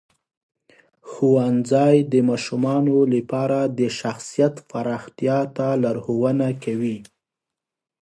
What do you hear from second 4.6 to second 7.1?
پراختیا ته لارښوونه کوي.